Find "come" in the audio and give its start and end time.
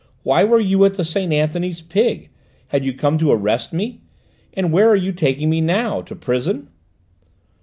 2.91-3.19